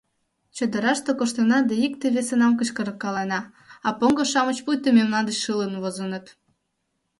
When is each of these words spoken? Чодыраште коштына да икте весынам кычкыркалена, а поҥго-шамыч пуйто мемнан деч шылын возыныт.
Чодыраште 0.57 1.11
коштына 1.19 1.57
да 1.69 1.73
икте 1.87 2.07
весынам 2.15 2.53
кычкыркалена, 2.59 3.39
а 3.87 3.89
поҥго-шамыч 3.99 4.57
пуйто 4.65 4.89
мемнан 4.97 5.23
деч 5.27 5.37
шылын 5.43 5.73
возыныт. 5.83 6.25